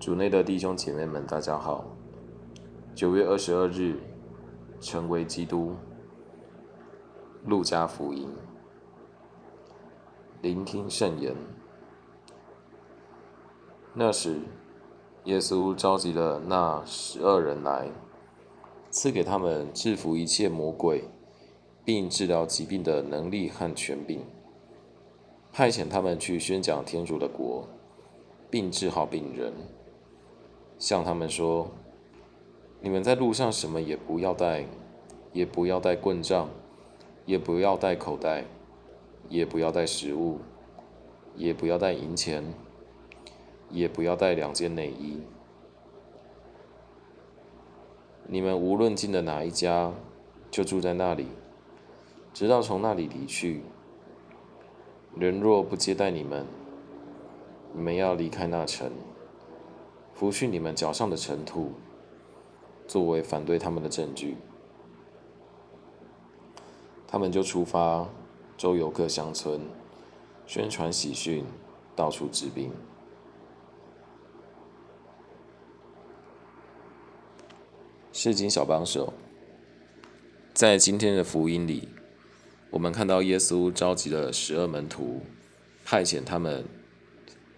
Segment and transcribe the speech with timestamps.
[0.00, 1.84] 主内的弟兄姐妹们，大家好。
[2.94, 3.96] 九月二十二日，
[4.80, 5.74] 成为基督。
[7.44, 8.28] 路加福音，
[10.40, 11.34] 聆听圣言。
[13.92, 14.38] 那时，
[15.24, 17.90] 耶稣召集了那十二人来，
[18.90, 21.10] 赐给他们制服一切魔鬼，
[21.84, 24.24] 并治疗疾病的能力和权柄，
[25.50, 27.66] 派遣他们去宣讲天主的国，
[28.48, 29.52] 并治好病人。
[30.78, 31.68] 向他们说
[32.80, 34.64] ：“你们在路上什么也不要带，
[35.32, 36.48] 也不要带棍杖，
[37.26, 38.44] 也不要带口袋，
[39.28, 40.38] 也不要带食物，
[41.34, 42.54] 也不要带银钱，
[43.70, 45.20] 也不要带两件内衣。
[48.28, 49.92] 你们无论进了哪一家，
[50.48, 51.26] 就住在那里，
[52.32, 53.62] 直到从那里离去。
[55.16, 56.46] 人若不接待你们，
[57.74, 58.92] 你们要离开那城。”
[60.18, 61.74] 拂去你们脚上的尘土，
[62.88, 64.36] 作为反对他们的证据。
[67.06, 68.08] 他们就出发，
[68.56, 69.60] 周游各乡村，
[70.44, 71.44] 宣传喜讯，
[71.94, 72.72] 到处治病。
[78.12, 79.12] 诗经小帮手，
[80.52, 81.90] 在今天的福音里，
[82.70, 85.20] 我们看到耶稣召集了十二门徒，
[85.84, 86.64] 派遣他们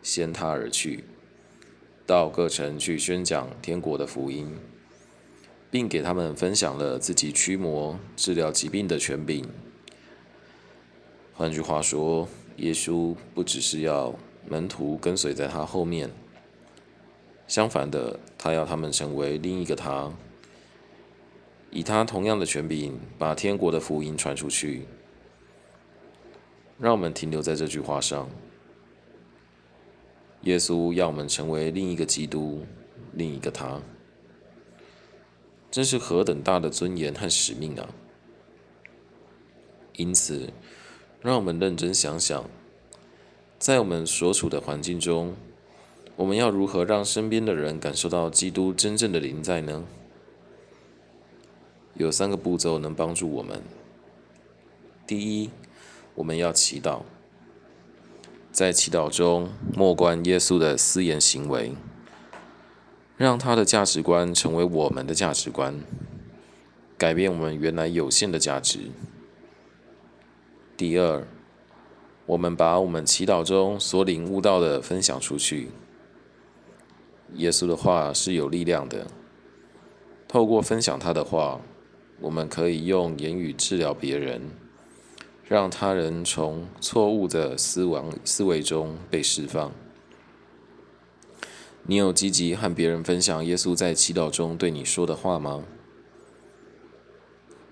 [0.00, 1.04] 先他而去。
[2.06, 4.54] 到各城去宣讲天国的福音，
[5.70, 9.48] 并给他们分享了自己驱魔治疗疾病的权柄。
[11.32, 14.14] 换句话说，耶稣不只是要
[14.46, 16.10] 门徒跟随在他后面，
[17.48, 20.12] 相反的，他要他们成为另一个他，
[21.70, 24.82] 以他同样的权柄把天国的福音传出去。
[26.78, 28.28] 让我们停留在这句话上。
[30.44, 32.66] 耶稣要我们成为另一个基督，
[33.12, 33.80] 另一个他，
[35.70, 37.88] 这是何等大的尊严和使命啊！
[39.94, 40.52] 因此，
[41.22, 42.44] 让我们认真想想，
[43.58, 45.34] 在我们所处的环境中，
[46.16, 49.86] 我们要如何让身边的人感受到基督真正的临在呢？
[51.94, 53.62] 有三个步骤能帮助我们。
[55.06, 55.48] 第一，
[56.16, 57.02] 我们要祈祷。
[58.54, 61.72] 在祈祷中默观耶稣的私言行为，
[63.16, 65.80] 让他的价值观成为我们的价值观，
[66.96, 68.92] 改变我们原来有限的价值。
[70.76, 71.26] 第二，
[72.26, 75.70] 我们把我们祈祷中所领悟到的分享出去。
[77.34, 79.08] 耶稣的话是有力量的，
[80.28, 81.60] 透过分享他的话，
[82.20, 84.42] 我们可以用言语治疗别人。
[85.46, 89.70] 让他人从错误的思维思维中被释放。
[91.86, 95.62] 你有积极和别人分享耶稣在祈祷中对你说的话吗？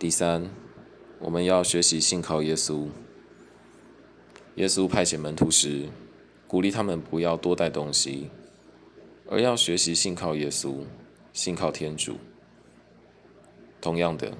[0.00, 0.50] 第三，
[1.20, 2.88] 我们要学习信靠耶稣。
[4.56, 5.86] 耶稣派遣门徒时，
[6.48, 8.30] 鼓励他们不要多带东西，
[9.28, 10.78] 而要学习信靠耶稣，
[11.32, 12.16] 信靠天主。
[13.80, 14.36] 同样的。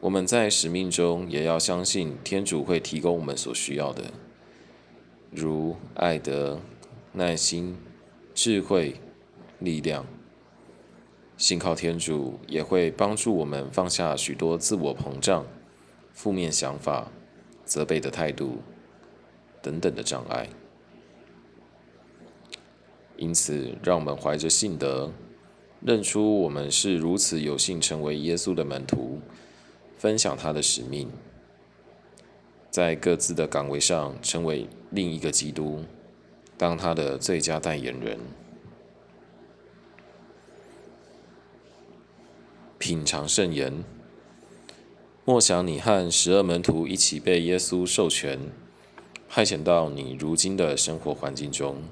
[0.00, 4.12] 我们在使命中也要相信天主会提供我们所需要的，
[5.32, 6.60] 如爱德、
[7.12, 7.76] 耐心、
[8.32, 9.00] 智慧、
[9.58, 10.06] 力量。
[11.36, 15.46] 信靠天主也会帮助我们放下许多自我膨胀、
[16.12, 17.10] 负面想法、
[17.64, 18.58] 责备的态度
[19.60, 20.48] 等等的障碍。
[23.16, 25.12] 因此，让我们怀着信德，
[25.80, 29.20] 认出我们是如此有幸成为耶稣的门徒。
[29.98, 31.10] 分享他的使命，
[32.70, 35.84] 在各自的岗位上成为另一个基督，
[36.56, 38.20] 当他的最佳代言人。
[42.78, 43.84] 品尝圣言，
[45.24, 48.38] 默想你和十二门徒一起被耶稣授权
[49.28, 51.82] 派遣到你如今的生活环境中，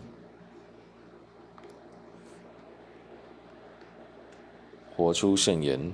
[4.94, 5.92] 活出圣言。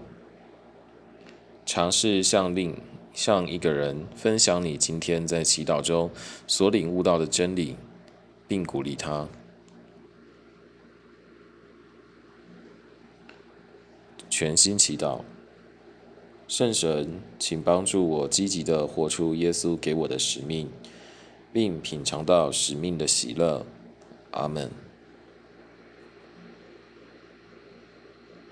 [1.64, 2.76] 尝试向另
[3.12, 6.10] 向一个人分享你今天在祈祷中
[6.46, 7.76] 所领悟到的真理，
[8.48, 9.28] 并鼓励他。
[14.28, 15.20] 全心祈祷，
[16.48, 20.70] 圣神，请帮助我积极的活出耶稣给我的使命，
[21.52, 23.64] 并品尝到使命的喜乐。
[24.32, 24.81] 阿门。